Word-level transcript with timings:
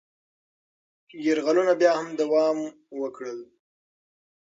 یرغلونه 1.25 1.73
بیا 1.79 1.91
هم 1.99 2.07
دوام 2.21 2.57
وکړل. 3.01 3.39